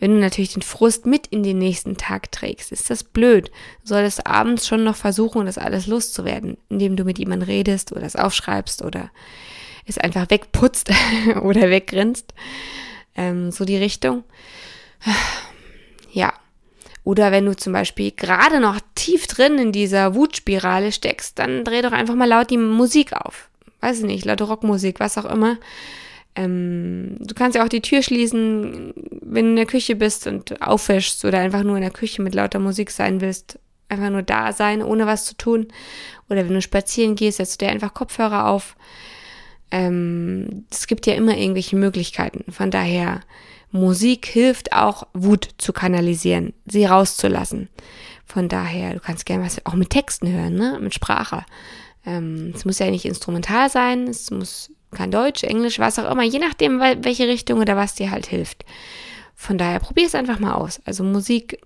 Wenn 0.00 0.12
du 0.12 0.20
natürlich 0.20 0.52
den 0.52 0.62
Frust 0.62 1.06
mit 1.06 1.26
in 1.26 1.42
den 1.42 1.58
nächsten 1.58 1.96
Tag 1.96 2.30
trägst, 2.30 2.70
ist 2.70 2.88
das 2.88 3.02
blöd. 3.02 3.50
Du 3.82 3.88
solltest 3.88 4.26
abends 4.26 4.66
schon 4.66 4.84
noch 4.84 4.94
versuchen, 4.94 5.46
das 5.46 5.58
alles 5.58 5.86
loszuwerden, 5.86 6.56
indem 6.68 6.94
du 6.96 7.04
mit 7.04 7.18
jemandem 7.18 7.48
redest 7.48 7.90
oder 7.92 8.02
es 8.02 8.14
aufschreibst 8.14 8.82
oder 8.82 9.10
es 9.88 9.98
einfach 9.98 10.30
wegputzt 10.30 10.90
oder 11.42 11.70
weggrinst. 11.70 12.32
Ähm, 13.16 13.50
so 13.50 13.64
die 13.64 13.76
Richtung. 13.76 14.24
Ja. 16.12 16.32
Oder 17.04 17.32
wenn 17.32 17.46
du 17.46 17.56
zum 17.56 17.72
Beispiel 17.72 18.10
gerade 18.10 18.60
noch 18.60 18.80
tief 18.94 19.26
drin 19.26 19.58
in 19.58 19.72
dieser 19.72 20.14
Wutspirale 20.14 20.92
steckst, 20.92 21.38
dann 21.38 21.64
dreh 21.64 21.80
doch 21.80 21.92
einfach 21.92 22.14
mal 22.14 22.28
laut 22.28 22.50
die 22.50 22.58
Musik 22.58 23.14
auf. 23.14 23.48
Weiß 23.80 24.00
ich 24.00 24.04
nicht, 24.04 24.24
laute 24.24 24.44
Rockmusik, 24.44 25.00
was 25.00 25.16
auch 25.16 25.24
immer. 25.24 25.56
Ähm, 26.34 27.16
du 27.18 27.34
kannst 27.34 27.56
ja 27.56 27.64
auch 27.64 27.68
die 27.68 27.80
Tür 27.80 28.02
schließen, 28.02 28.92
wenn 29.22 29.44
du 29.44 29.50
in 29.50 29.56
der 29.56 29.66
Küche 29.66 29.96
bist 29.96 30.26
und 30.26 30.60
aufwäschst 30.60 31.24
oder 31.24 31.38
einfach 31.38 31.62
nur 31.62 31.76
in 31.76 31.82
der 31.82 31.90
Küche 31.90 32.22
mit 32.22 32.34
lauter 32.34 32.58
Musik 32.58 32.90
sein 32.90 33.20
willst. 33.20 33.58
Einfach 33.88 34.10
nur 34.10 34.22
da 34.22 34.52
sein, 34.52 34.82
ohne 34.82 35.06
was 35.06 35.24
zu 35.24 35.36
tun. 35.36 35.68
Oder 36.28 36.44
wenn 36.44 36.54
du 36.54 36.60
spazieren 36.60 37.14
gehst, 37.14 37.38
setzt 37.38 37.60
du 37.60 37.64
dir 37.64 37.72
einfach 37.72 37.94
Kopfhörer 37.94 38.46
auf. 38.48 38.76
Ähm, 39.70 40.64
es 40.70 40.86
gibt 40.86 41.06
ja 41.06 41.14
immer 41.14 41.36
irgendwelche 41.36 41.76
Möglichkeiten. 41.76 42.50
Von 42.50 42.70
daher, 42.70 43.20
Musik 43.70 44.26
hilft 44.26 44.72
auch, 44.72 45.06
Wut 45.12 45.50
zu 45.58 45.72
kanalisieren, 45.72 46.54
sie 46.66 46.86
rauszulassen. 46.86 47.68
Von 48.24 48.48
daher, 48.48 48.94
du 48.94 49.00
kannst 49.00 49.26
gerne 49.26 49.44
was 49.44 49.64
auch 49.66 49.74
mit 49.74 49.90
Texten 49.90 50.30
hören, 50.30 50.54
ne? 50.54 50.78
mit 50.80 50.94
Sprache. 50.94 51.44
Ähm, 52.06 52.52
es 52.54 52.64
muss 52.64 52.78
ja 52.78 52.90
nicht 52.90 53.04
instrumental 53.04 53.68
sein, 53.70 54.08
es 54.08 54.30
muss 54.30 54.70
kein 54.90 55.10
Deutsch, 55.10 55.44
Englisch, 55.44 55.78
was 55.78 55.98
auch 55.98 56.10
immer, 56.10 56.22
je 56.22 56.38
nachdem, 56.38 56.80
welche 56.80 57.28
Richtung 57.28 57.60
oder 57.60 57.76
was 57.76 57.94
dir 57.94 58.10
halt 58.10 58.26
hilft. 58.26 58.64
Von 59.34 59.58
daher, 59.58 59.80
probier 59.80 60.06
es 60.06 60.14
einfach 60.14 60.38
mal 60.38 60.54
aus. 60.54 60.80
Also 60.84 61.04
Musik 61.04 61.60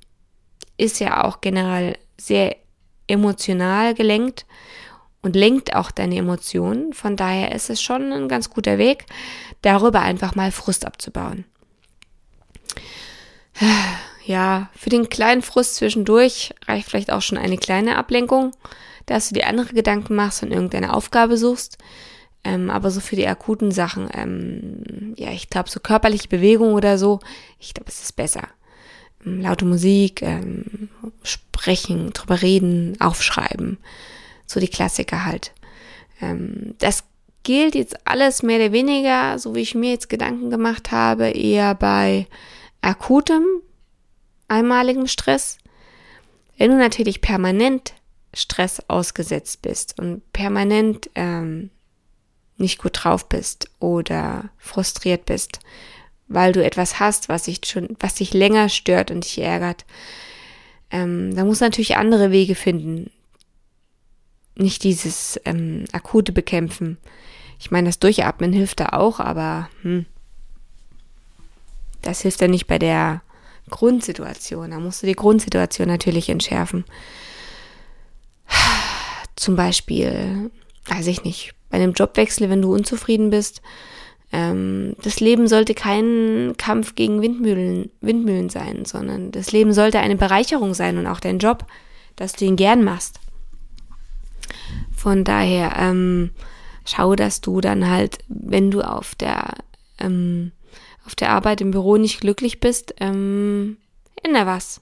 ist 0.76 0.98
ja 0.98 1.24
auch 1.24 1.40
generell 1.40 1.96
sehr 2.18 2.56
emotional 3.06 3.94
gelenkt 3.94 4.46
und 5.22 5.36
lenkt 5.36 5.74
auch 5.74 5.90
deine 5.90 6.16
Emotionen. 6.16 6.92
Von 6.92 7.16
daher 7.16 7.54
ist 7.54 7.70
es 7.70 7.80
schon 7.80 8.12
ein 8.12 8.28
ganz 8.28 8.50
guter 8.50 8.78
Weg, 8.78 9.06
darüber 9.62 10.00
einfach 10.00 10.34
mal 10.34 10.52
Frust 10.52 10.84
abzubauen. 10.84 11.44
Ja, 14.24 14.70
für 14.76 14.90
den 14.90 15.08
kleinen 15.08 15.42
Frust 15.42 15.76
zwischendurch 15.76 16.54
reicht 16.66 16.88
vielleicht 16.88 17.12
auch 17.12 17.22
schon 17.22 17.38
eine 17.38 17.58
kleine 17.58 17.96
Ablenkung, 17.96 18.52
dass 19.06 19.28
du 19.28 19.34
dir 19.34 19.48
andere 19.48 19.74
Gedanken 19.74 20.14
machst 20.14 20.42
und 20.42 20.52
irgendeine 20.52 20.94
Aufgabe 20.94 21.36
suchst. 21.36 21.78
Ähm, 22.44 22.70
aber 22.70 22.90
so 22.90 23.00
für 23.00 23.16
die 23.16 23.26
akuten 23.26 23.70
Sachen, 23.70 24.08
ähm, 24.14 25.14
ja, 25.16 25.30
ich 25.30 25.48
glaube, 25.48 25.70
so 25.70 25.80
körperliche 25.80 26.28
Bewegung 26.28 26.74
oder 26.74 26.98
so, 26.98 27.20
ich 27.58 27.74
glaube, 27.74 27.88
es 27.90 28.02
ist 28.02 28.16
besser. 28.16 28.48
Ähm, 29.24 29.40
laute 29.40 29.64
Musik, 29.64 30.22
ähm, 30.22 30.88
sprechen, 31.22 32.12
drüber 32.12 32.42
reden, 32.42 32.96
aufschreiben. 33.00 33.78
So 34.52 34.60
die 34.60 34.68
Klassiker 34.68 35.24
halt. 35.24 35.52
Ähm, 36.20 36.74
das 36.78 37.04
gilt 37.42 37.74
jetzt 37.74 38.06
alles 38.06 38.42
mehr 38.42 38.58
oder 38.58 38.72
weniger, 38.72 39.38
so 39.38 39.54
wie 39.54 39.62
ich 39.62 39.74
mir 39.74 39.92
jetzt 39.92 40.10
Gedanken 40.10 40.50
gemacht 40.50 40.90
habe, 40.92 41.30
eher 41.30 41.74
bei 41.74 42.26
akutem, 42.82 43.44
einmaligem 44.48 45.06
Stress. 45.06 45.56
Wenn 46.58 46.70
du 46.70 46.76
natürlich 46.76 47.22
permanent 47.22 47.94
Stress 48.34 48.82
ausgesetzt 48.88 49.62
bist 49.62 49.98
und 49.98 50.20
permanent 50.34 51.08
ähm, 51.14 51.70
nicht 52.58 52.78
gut 52.78 53.02
drauf 53.02 53.30
bist 53.30 53.70
oder 53.80 54.50
frustriert 54.58 55.24
bist, 55.24 55.60
weil 56.28 56.52
du 56.52 56.62
etwas 56.62 57.00
hast, 57.00 57.30
was 57.30 57.44
dich 57.44 57.60
schon, 57.64 57.96
was 58.00 58.16
dich 58.16 58.34
länger 58.34 58.68
stört 58.68 59.10
und 59.10 59.24
dich 59.24 59.38
ärgert, 59.38 59.86
ähm, 60.90 61.34
da 61.34 61.46
muss 61.46 61.60
natürlich 61.60 61.96
andere 61.96 62.30
Wege 62.30 62.54
finden. 62.54 63.10
Nicht 64.54 64.84
dieses 64.84 65.40
ähm, 65.44 65.84
akute 65.92 66.32
Bekämpfen. 66.32 66.98
Ich 67.58 67.70
meine, 67.70 67.88
das 67.88 67.98
Durchatmen 67.98 68.52
hilft 68.52 68.80
da 68.80 68.90
auch, 68.90 69.20
aber 69.20 69.68
hm, 69.82 70.04
das 72.02 72.20
hilft 72.22 72.40
ja 72.40 72.48
nicht 72.48 72.66
bei 72.66 72.78
der 72.78 73.22
Grundsituation. 73.70 74.72
Da 74.72 74.78
musst 74.78 75.02
du 75.02 75.06
die 75.06 75.14
Grundsituation 75.14 75.88
natürlich 75.88 76.28
entschärfen. 76.28 76.84
Zum 79.36 79.56
Beispiel, 79.56 80.50
weiß 80.86 81.06
ich 81.06 81.24
nicht, 81.24 81.54
bei 81.70 81.78
einem 81.78 81.92
Jobwechsel, 81.92 82.50
wenn 82.50 82.62
du 82.62 82.74
unzufrieden 82.74 83.30
bist. 83.30 83.62
Ähm, 84.32 84.94
das 85.02 85.20
Leben 85.20 85.48
sollte 85.48 85.74
kein 85.74 86.54
Kampf 86.58 86.94
gegen 86.94 87.22
Windmühlen, 87.22 87.90
Windmühlen 88.00 88.48
sein, 88.50 88.84
sondern 88.84 89.30
das 89.30 89.52
Leben 89.52 89.72
sollte 89.72 90.00
eine 90.00 90.16
Bereicherung 90.16 90.74
sein 90.74 90.98
und 90.98 91.06
auch 91.06 91.20
dein 91.20 91.38
Job, 91.38 91.66
dass 92.16 92.34
du 92.34 92.44
ihn 92.44 92.56
gern 92.56 92.82
machst. 92.84 93.20
Von 94.94 95.24
daher 95.24 95.76
ähm, 95.78 96.30
schau, 96.84 97.14
dass 97.16 97.40
du 97.40 97.60
dann 97.60 97.88
halt, 97.88 98.18
wenn 98.28 98.70
du 98.70 98.82
auf 98.82 99.14
der 99.14 99.54
ähm, 99.98 100.52
auf 101.04 101.14
der 101.14 101.30
Arbeit 101.30 101.60
im 101.60 101.72
Büro 101.72 101.96
nicht 101.96 102.20
glücklich 102.20 102.60
bist, 102.60 102.94
ähm, 103.00 103.76
änder 104.22 104.46
was. 104.46 104.80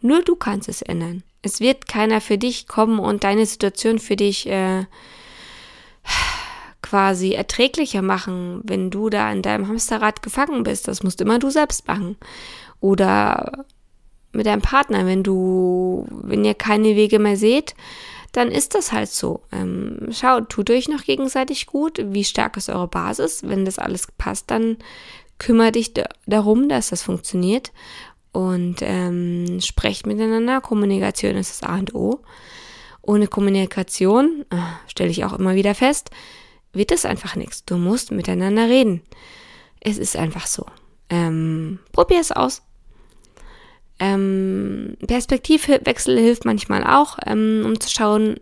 Nur 0.00 0.22
du 0.22 0.36
kannst 0.36 0.68
es 0.68 0.82
ändern. 0.82 1.22
Es 1.42 1.60
wird 1.60 1.88
keiner 1.88 2.20
für 2.20 2.38
dich 2.38 2.68
kommen 2.68 2.98
und 2.98 3.24
deine 3.24 3.46
Situation 3.46 3.98
für 3.98 4.16
dich 4.16 4.46
äh, 4.48 4.84
quasi 6.82 7.32
erträglicher 7.32 8.02
machen, 8.02 8.60
wenn 8.64 8.90
du 8.90 9.08
da 9.10 9.30
in 9.32 9.42
deinem 9.42 9.68
Hamsterrad 9.68 10.22
gefangen 10.22 10.62
bist. 10.62 10.88
Das 10.88 11.02
musst 11.02 11.20
immer 11.20 11.38
du 11.38 11.50
selbst 11.50 11.86
machen. 11.86 12.16
Oder 12.80 13.64
mit 14.32 14.46
deinem 14.46 14.62
Partner, 14.62 15.06
wenn 15.06 15.22
du, 15.22 16.06
wenn 16.10 16.44
ihr 16.44 16.54
keine 16.54 16.96
Wege 16.96 17.18
mehr 17.18 17.36
seht, 17.36 17.74
dann 18.32 18.50
ist 18.50 18.74
das 18.74 18.92
halt 18.92 19.10
so. 19.10 19.42
Ähm, 19.52 20.08
schaut, 20.12 20.50
tut 20.50 20.70
euch 20.70 20.88
noch 20.88 21.02
gegenseitig 21.02 21.66
gut. 21.66 22.00
Wie 22.04 22.24
stark 22.24 22.56
ist 22.56 22.68
eure 22.68 22.88
Basis? 22.88 23.42
Wenn 23.42 23.64
das 23.64 23.78
alles 23.78 24.08
passt, 24.18 24.50
dann 24.50 24.76
kümmere 25.38 25.72
dich 25.72 25.94
darum, 26.26 26.68
dass 26.68 26.90
das 26.90 27.02
funktioniert. 27.02 27.72
Und 28.32 28.76
ähm, 28.80 29.60
sprecht 29.60 30.06
miteinander. 30.06 30.60
Kommunikation 30.60 31.36
ist 31.36 31.62
das 31.62 31.68
A 31.68 31.76
und 31.76 31.94
O. 31.94 32.20
Ohne 33.02 33.26
Kommunikation, 33.26 34.44
äh, 34.50 34.56
stelle 34.86 35.10
ich 35.10 35.24
auch 35.24 35.32
immer 35.32 35.54
wieder 35.54 35.74
fest, 35.74 36.10
wird 36.72 36.92
es 36.92 37.06
einfach 37.06 37.36
nichts. 37.36 37.64
Du 37.64 37.76
musst 37.78 38.10
miteinander 38.10 38.68
reden. 38.68 39.02
Es 39.80 39.96
ist 39.96 40.16
einfach 40.16 40.46
so. 40.46 40.66
Ähm, 41.08 41.78
probier 41.92 42.20
es 42.20 42.32
aus. 42.32 42.62
Ähm, 43.98 44.96
Perspektivwechsel 45.06 46.18
hilft 46.18 46.44
manchmal 46.44 46.84
auch, 46.84 47.18
ähm, 47.26 47.62
um 47.64 47.80
zu 47.80 47.90
schauen, 47.90 48.36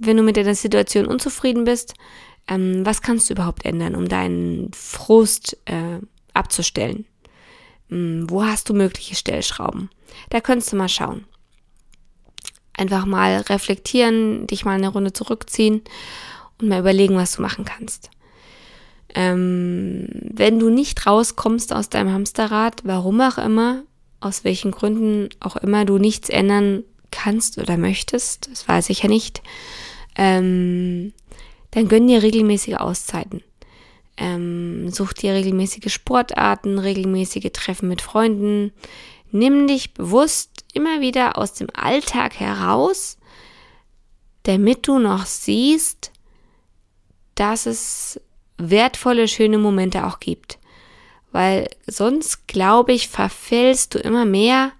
wenn 0.00 0.16
du 0.16 0.22
mit 0.22 0.36
der 0.36 0.54
Situation 0.54 1.06
unzufrieden 1.06 1.64
bist, 1.64 1.94
ähm, 2.48 2.84
was 2.84 3.02
kannst 3.02 3.28
du 3.28 3.34
überhaupt 3.34 3.64
ändern, 3.64 3.94
um 3.94 4.08
deinen 4.08 4.72
Frust 4.72 5.56
äh, 5.66 6.00
abzustellen? 6.34 7.06
Ähm, 7.90 8.26
wo 8.28 8.44
hast 8.44 8.68
du 8.68 8.74
mögliche 8.74 9.14
Stellschrauben? 9.14 9.90
Da 10.30 10.40
könntest 10.40 10.72
du 10.72 10.76
mal 10.76 10.88
schauen. 10.88 11.24
Einfach 12.76 13.06
mal 13.06 13.38
reflektieren, 13.38 14.46
dich 14.46 14.64
mal 14.64 14.74
eine 14.74 14.88
Runde 14.88 15.12
zurückziehen 15.12 15.82
und 16.60 16.68
mal 16.68 16.80
überlegen, 16.80 17.16
was 17.16 17.32
du 17.32 17.42
machen 17.42 17.64
kannst. 17.64 18.10
Ähm, 19.14 20.08
wenn 20.12 20.58
du 20.58 20.68
nicht 20.68 21.06
rauskommst 21.06 21.72
aus 21.72 21.88
deinem 21.88 22.12
Hamsterrad, 22.12 22.82
warum 22.84 23.20
auch 23.20 23.38
immer, 23.38 23.82
aus 24.26 24.44
welchen 24.44 24.70
Gründen 24.70 25.28
auch 25.40 25.56
immer 25.56 25.84
du 25.84 25.98
nichts 25.98 26.28
ändern 26.28 26.84
kannst 27.10 27.58
oder 27.58 27.76
möchtest, 27.76 28.50
das 28.50 28.68
weiß 28.68 28.90
ich 28.90 29.02
ja 29.02 29.08
nicht, 29.08 29.42
ähm, 30.16 31.12
dann 31.70 31.88
gönn 31.88 32.08
dir 32.08 32.22
regelmäßige 32.22 32.74
Auszeiten. 32.76 33.42
Ähm, 34.16 34.90
such 34.90 35.12
dir 35.12 35.34
regelmäßige 35.34 35.92
Sportarten, 35.92 36.78
regelmäßige 36.78 37.50
Treffen 37.52 37.88
mit 37.88 38.00
Freunden. 38.00 38.72
Nimm 39.30 39.66
dich 39.66 39.92
bewusst 39.92 40.64
immer 40.72 41.00
wieder 41.00 41.36
aus 41.36 41.52
dem 41.52 41.68
Alltag 41.74 42.40
heraus, 42.40 43.18
damit 44.44 44.86
du 44.88 44.98
noch 44.98 45.26
siehst, 45.26 46.12
dass 47.34 47.66
es 47.66 48.20
wertvolle, 48.56 49.28
schöne 49.28 49.58
Momente 49.58 50.06
auch 50.06 50.18
gibt. 50.18 50.58
Weil 51.36 51.68
sonst, 51.86 52.48
glaube 52.48 52.94
ich, 52.94 53.08
verfällst 53.08 53.94
du 53.94 53.98
immer 53.98 54.24
mehr, 54.24 54.72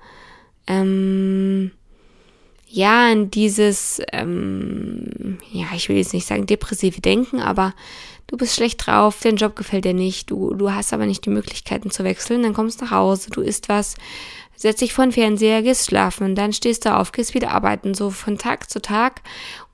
ähm, 0.66 1.70
ja, 2.66 3.12
in 3.12 3.30
dieses, 3.30 4.00
ähm, 4.10 5.36
ja, 5.52 5.66
ich 5.74 5.90
will 5.90 5.98
jetzt 5.98 6.14
nicht 6.14 6.26
sagen 6.26 6.46
depressive 6.46 7.02
Denken, 7.02 7.42
aber 7.42 7.74
du 8.26 8.36
bist 8.36 8.56
schlecht 8.56 8.86
drauf, 8.86 9.18
dein 9.22 9.36
Job 9.36 9.56
gefällt 9.56 9.84
dir 9.84 9.94
nicht, 9.94 10.30
du, 10.30 10.54
du 10.54 10.72
hast 10.72 10.92
aber 10.92 11.06
nicht 11.06 11.24
die 11.24 11.30
Möglichkeiten 11.30 11.90
zu 11.90 12.04
wechseln, 12.04 12.42
dann 12.42 12.54
kommst 12.54 12.80
du 12.80 12.84
nach 12.84 12.92
Hause, 12.92 13.30
du 13.30 13.40
isst 13.40 13.68
was, 13.68 13.94
setzt 14.56 14.80
dich 14.80 14.94
vor 14.94 15.04
den 15.04 15.12
Fernseher, 15.12 15.62
gehst 15.62 15.86
schlafen, 15.86 16.34
dann 16.34 16.52
stehst 16.52 16.84
du 16.84 16.94
auf, 16.94 17.12
gehst 17.12 17.34
wieder 17.34 17.50
arbeiten, 17.52 17.94
so 17.94 18.10
von 18.10 18.38
Tag 18.38 18.70
zu 18.70 18.80
Tag 18.80 19.20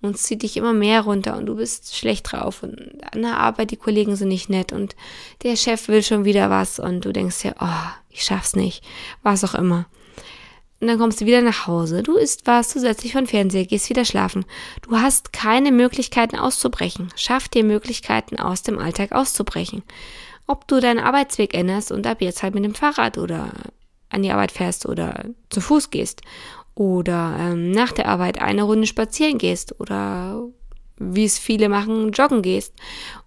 und 0.01 0.19
zieht 0.19 0.43
dich 0.43 0.57
immer 0.57 0.73
mehr 0.73 1.03
runter 1.03 1.37
und 1.37 1.47
du 1.47 1.57
bist 1.57 1.97
schlecht 1.97 2.33
drauf 2.33 2.63
und 2.63 3.01
an 3.13 3.23
der 3.23 3.39
Arbeit, 3.39 3.71
die 3.71 3.77
Kollegen 3.77 4.17
sind 4.17 4.29
nicht 4.29 4.51
nett 4.51 4.73
und 4.73 4.97
der 5.43 5.57
Chef 5.57 5.89
will 5.89 6.03
schon 6.03 6.25
wieder 6.25 6.51
was 6.51 6.79
und 6.79 7.05
du 7.05 7.13
denkst 7.13 7.43
dir, 7.43 7.55
oh, 7.61 7.91
ich 8.11 8.25
schaff's 8.25 8.57
nicht, 8.57 8.85
was 9.23 9.45
auch 9.45 9.55
immer. 9.55 9.87
Und 10.83 10.89
dann 10.89 10.99
kommst 10.99 11.21
du 11.21 11.27
wieder 11.27 11.43
nach 11.43 11.69
Hause, 11.69 12.03
du 12.03 12.17
isst 12.17 12.49
was, 12.49 12.73
du 12.73 12.81
setzt 12.81 13.05
dich 13.05 13.12
vor 13.12 13.21
den 13.21 13.29
Fernseher, 13.29 13.67
gehst 13.67 13.89
wieder 13.89 14.05
schlafen. 14.05 14.45
Du 14.83 14.97
hast 14.97 15.33
keine 15.33 15.71
Möglichkeiten 15.71 16.35
auszubrechen. 16.35 17.09
Schaff 17.15 17.49
dir 17.49 17.62
Möglichkeiten 17.62 18.41
aus 18.41 18.65
dem 18.65 18.81
Alltag 18.81 19.12
auszubrechen. 19.12 19.85
Ob 20.49 20.67
du 20.67 20.81
deinen 20.81 20.99
Arbeitsweg 20.99 21.55
änderst 21.55 21.93
und 21.93 22.05
ab 22.05 22.21
jetzt 22.21 22.43
halt 22.43 22.55
mit 22.55 22.65
dem 22.65 22.75
Fahrrad 22.75 23.17
oder 23.17 23.53
an 24.11 24.25
die 24.25 24.33
Arbeit 24.33 24.51
fährst 24.51 24.85
oder 24.85 25.27
zu 25.51 25.61
Fuß 25.61 25.91
gehst 25.91 26.23
oder 26.75 27.37
ähm, 27.39 27.71
nach 27.71 27.93
der 27.93 28.09
Arbeit 28.09 28.43
eine 28.43 28.65
Runde 28.65 28.89
spazieren 28.89 29.39
gehst 29.39 29.79
oder 29.79 30.49
wie 30.97 31.25
es 31.25 31.39
viele 31.39 31.69
machen, 31.69 32.11
joggen 32.11 32.43
gehst 32.43 32.75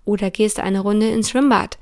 oder 0.04 0.30
gehst 0.30 0.60
eine 0.60 0.82
Runde 0.82 1.08
ins 1.08 1.30
Schwimmbad 1.30 1.78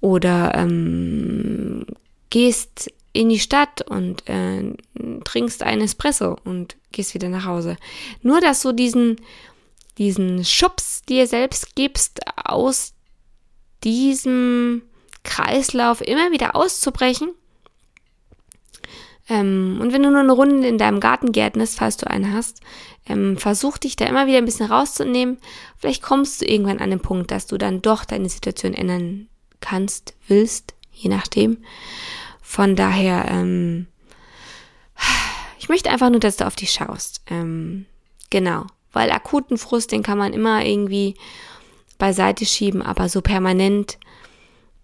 oder 0.00 0.52
ähm, 0.56 1.86
gehst 2.30 2.90
in 3.16 3.28
die 3.28 3.38
Stadt 3.38 3.82
und 3.82 4.28
äh, 4.28 4.74
trinkst 5.24 5.62
einen 5.62 5.82
Espresso 5.82 6.36
und 6.44 6.76
gehst 6.92 7.14
wieder 7.14 7.28
nach 7.28 7.44
Hause. 7.44 7.76
Nur, 8.22 8.40
dass 8.40 8.62
du 8.62 8.72
diesen, 8.72 9.16
diesen 9.98 10.44
Schubs 10.44 11.02
dir 11.02 11.26
selbst 11.26 11.74
gibst, 11.74 12.20
aus 12.44 12.92
diesem 13.84 14.82
Kreislauf 15.24 16.00
immer 16.00 16.30
wieder 16.30 16.54
auszubrechen 16.56 17.30
ähm, 19.28 19.78
und 19.80 19.92
wenn 19.92 20.02
du 20.02 20.10
nur 20.10 20.20
eine 20.20 20.32
Runde 20.32 20.66
in 20.66 20.78
deinem 20.78 21.00
Garten 21.00 21.32
gärtnest, 21.32 21.78
falls 21.78 21.96
du 21.96 22.08
einen 22.08 22.32
hast, 22.32 22.60
ähm, 23.08 23.36
versuch 23.36 23.78
dich 23.78 23.96
da 23.96 24.06
immer 24.06 24.26
wieder 24.26 24.38
ein 24.38 24.44
bisschen 24.44 24.70
rauszunehmen. 24.70 25.38
Vielleicht 25.78 26.02
kommst 26.02 26.40
du 26.40 26.46
irgendwann 26.46 26.78
an 26.78 26.90
den 26.90 27.00
Punkt, 27.00 27.30
dass 27.30 27.46
du 27.46 27.58
dann 27.58 27.82
doch 27.82 28.04
deine 28.04 28.28
Situation 28.28 28.74
ändern 28.74 29.28
kannst, 29.60 30.14
willst, 30.28 30.74
je 30.92 31.08
nachdem. 31.08 31.58
Von 32.48 32.76
daher, 32.76 33.26
ähm, 33.28 33.88
ich 35.58 35.68
möchte 35.68 35.90
einfach 35.90 36.10
nur, 36.10 36.20
dass 36.20 36.36
du 36.36 36.46
auf 36.46 36.54
dich 36.54 36.70
schaust. 36.70 37.20
Ähm, 37.26 37.86
genau. 38.30 38.66
Weil 38.92 39.10
akuten 39.10 39.58
Frust, 39.58 39.90
den 39.90 40.04
kann 40.04 40.16
man 40.16 40.32
immer 40.32 40.64
irgendwie 40.64 41.16
beiseite 41.98 42.46
schieben, 42.46 42.82
aber 42.82 43.08
so 43.08 43.20
permanent, 43.20 43.98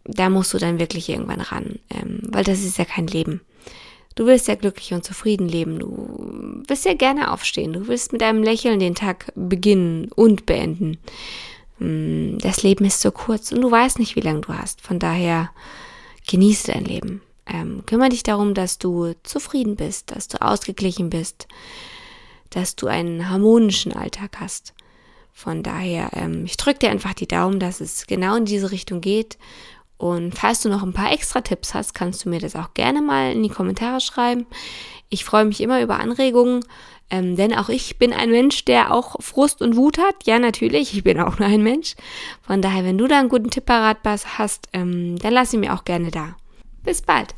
da 0.04 0.28
musst 0.28 0.52
du 0.52 0.58
dann 0.58 0.80
wirklich 0.80 1.08
irgendwann 1.08 1.40
ran. 1.40 1.78
Ähm, 1.88 2.18
weil 2.24 2.42
das 2.42 2.62
ist 2.62 2.78
ja 2.78 2.84
kein 2.84 3.06
Leben. 3.06 3.40
Du 4.16 4.26
willst 4.26 4.48
ja 4.48 4.56
glücklich 4.56 4.92
und 4.92 5.04
zufrieden 5.04 5.48
leben. 5.48 5.78
Du 5.78 6.64
willst 6.66 6.84
ja 6.84 6.94
gerne 6.94 7.30
aufstehen. 7.30 7.72
Du 7.72 7.86
willst 7.86 8.12
mit 8.12 8.24
einem 8.24 8.42
Lächeln 8.42 8.80
den 8.80 8.96
Tag 8.96 9.32
beginnen 9.36 10.10
und 10.14 10.46
beenden. 10.46 10.98
Mm, 11.78 12.38
das 12.38 12.64
Leben 12.64 12.84
ist 12.84 13.00
so 13.00 13.12
kurz 13.12 13.52
und 13.52 13.62
du 13.62 13.70
weißt 13.70 14.00
nicht, 14.00 14.16
wie 14.16 14.20
lange 14.20 14.40
du 14.40 14.52
hast. 14.52 14.80
Von 14.82 14.98
daher 14.98 15.50
genieße 16.26 16.72
dein 16.72 16.84
Leben. 16.84 17.22
Ähm, 17.46 17.84
kümmere 17.86 18.10
dich 18.10 18.22
darum, 18.22 18.54
dass 18.54 18.78
du 18.78 19.14
zufrieden 19.22 19.76
bist, 19.76 20.10
dass 20.10 20.28
du 20.28 20.40
ausgeglichen 20.40 21.10
bist, 21.10 21.48
dass 22.50 22.76
du 22.76 22.86
einen 22.86 23.28
harmonischen 23.28 23.92
Alltag 23.92 24.38
hast. 24.40 24.74
Von 25.32 25.62
daher, 25.62 26.10
ähm, 26.12 26.44
ich 26.44 26.56
drücke 26.56 26.80
dir 26.80 26.90
einfach 26.90 27.14
die 27.14 27.26
Daumen, 27.26 27.58
dass 27.58 27.80
es 27.80 28.06
genau 28.06 28.36
in 28.36 28.44
diese 28.44 28.70
Richtung 28.70 29.00
geht 29.00 29.38
und 30.02 30.34
falls 30.36 30.60
du 30.60 30.68
noch 30.68 30.82
ein 30.82 30.92
paar 30.92 31.12
extra 31.12 31.42
Tipps 31.42 31.74
hast, 31.74 31.94
kannst 31.94 32.24
du 32.24 32.28
mir 32.28 32.40
das 32.40 32.56
auch 32.56 32.74
gerne 32.74 33.00
mal 33.00 33.30
in 33.30 33.42
die 33.44 33.48
Kommentare 33.48 34.00
schreiben. 34.00 34.46
Ich 35.10 35.24
freue 35.24 35.44
mich 35.44 35.60
immer 35.60 35.80
über 35.80 36.00
Anregungen, 36.00 36.64
ähm, 37.08 37.36
denn 37.36 37.54
auch 37.54 37.68
ich 37.68 37.98
bin 37.98 38.12
ein 38.12 38.32
Mensch, 38.32 38.64
der 38.64 38.92
auch 38.92 39.14
Frust 39.20 39.62
und 39.62 39.76
Wut 39.76 39.98
hat. 39.98 40.26
Ja, 40.26 40.40
natürlich, 40.40 40.92
ich 40.92 41.04
bin 41.04 41.20
auch 41.20 41.38
nur 41.38 41.48
ein 41.48 41.62
Mensch. 41.62 41.94
Von 42.44 42.60
daher, 42.62 42.82
wenn 42.84 42.98
du 42.98 43.06
da 43.06 43.20
einen 43.20 43.28
guten 43.28 43.50
Tipp 43.50 43.66
parat 43.66 43.98
hast, 44.38 44.66
ähm, 44.72 45.20
dann 45.20 45.32
lass 45.32 45.54
ihn 45.54 45.60
mir 45.60 45.72
auch 45.72 45.84
gerne 45.84 46.10
da. 46.10 46.34
Bis 46.84 47.00
bald. 47.00 47.34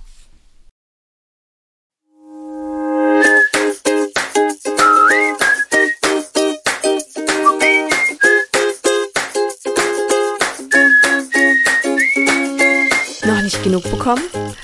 nicht 13.45 13.63
genug 13.63 13.85
bekommen? 13.91 14.23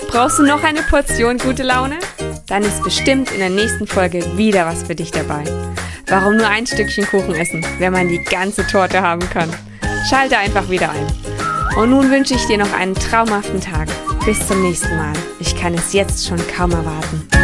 Brauchst 0.09 0.39
du 0.39 0.43
noch 0.43 0.65
eine 0.65 0.83
Portion 0.83 1.39
gute 1.39 1.63
Laune? 1.63 1.99
Dann 2.49 2.63
ist 2.63 2.83
bestimmt 2.83 3.31
in 3.31 3.39
der 3.39 3.51
nächsten 3.51 3.87
Folge 3.87 4.25
wieder 4.37 4.67
was 4.67 4.83
für 4.83 4.95
dich 4.95 5.11
dabei. 5.11 5.45
Warum 6.09 6.37
nur 6.37 6.49
ein 6.49 6.67
Stückchen 6.67 7.07
Kuchen 7.07 7.35
essen, 7.35 7.65
wenn 7.79 7.93
man 7.93 8.09
die 8.09 8.25
ganze 8.25 8.67
Torte 8.67 9.03
haben 9.03 9.29
kann? 9.31 9.51
Schalte 10.09 10.39
einfach 10.39 10.69
wieder 10.71 10.91
ein. 10.91 11.07
Und 11.77 11.91
nun 11.91 12.11
wünsche 12.11 12.35
ich 12.35 12.47
dir 12.47 12.59
noch 12.59 12.73
einen 12.73 12.95
traumhaften 12.95 13.61
Tag. 13.61 13.89
Bis 14.27 14.47
zum 14.47 14.63
nächsten 14.63 14.97
Mal. 14.97 15.15
Ich 15.39 15.57
kann 15.57 15.75
es 15.75 15.93
jetzt 15.93 16.27
schon 16.27 16.39
kaum 16.55 16.73
erwarten. 16.73 17.40